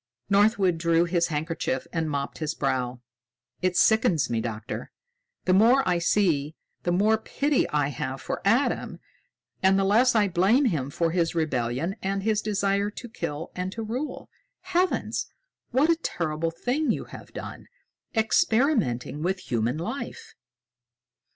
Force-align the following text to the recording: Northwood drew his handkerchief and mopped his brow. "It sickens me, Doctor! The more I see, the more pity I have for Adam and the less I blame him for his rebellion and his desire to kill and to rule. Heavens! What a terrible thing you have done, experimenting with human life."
Northwood 0.31 0.79
drew 0.79 1.03
his 1.05 1.27
handkerchief 1.27 1.85
and 1.93 2.09
mopped 2.09 2.39
his 2.39 2.55
brow. 2.55 3.01
"It 3.61 3.77
sickens 3.77 4.31
me, 4.31 4.41
Doctor! 4.41 4.89
The 5.45 5.53
more 5.53 5.87
I 5.87 5.99
see, 5.99 6.55
the 6.81 6.91
more 6.91 7.19
pity 7.19 7.69
I 7.69 7.89
have 7.89 8.19
for 8.19 8.41
Adam 8.43 8.99
and 9.61 9.77
the 9.77 9.83
less 9.83 10.15
I 10.15 10.27
blame 10.27 10.65
him 10.65 10.89
for 10.89 11.11
his 11.11 11.35
rebellion 11.35 11.97
and 12.01 12.23
his 12.23 12.41
desire 12.41 12.89
to 12.89 13.09
kill 13.09 13.51
and 13.55 13.71
to 13.73 13.83
rule. 13.83 14.27
Heavens! 14.61 15.27
What 15.69 15.91
a 15.91 15.95
terrible 16.01 16.49
thing 16.49 16.89
you 16.89 17.03
have 17.05 17.31
done, 17.31 17.67
experimenting 18.15 19.21
with 19.21 19.51
human 19.51 19.77
life." 19.77 20.33